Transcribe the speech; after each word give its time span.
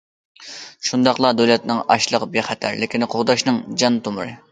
شۇنداقلار 0.87 1.35
دۆلەتنىڭ 1.41 1.81
ئاشلىق 1.95 2.25
بىخەتەرلىكىنى 2.37 3.09
قوغداشنىڭ 3.13 3.61
جان 3.83 4.01
تومۇرى. 4.09 4.35